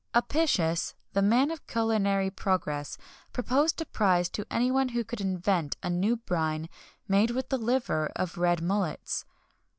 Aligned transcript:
Apicius, 0.15 0.95
the 1.13 1.21
man 1.21 1.51
of 1.51 1.67
culinary 1.67 2.31
progress, 2.31 2.97
proposed 3.33 3.79
a 3.81 3.85
prize 3.85 4.29
to 4.29 4.47
any 4.49 4.71
one 4.71 4.89
who 4.89 5.03
could 5.03 5.21
invent 5.21 5.77
a 5.83 5.91
new 5.91 6.15
brine 6.17 6.69
made 7.07 7.29
with 7.29 7.49
the 7.49 7.59
liver 7.59 8.11
of 8.15 8.39
red 8.39 8.63
mullets. 8.63 9.25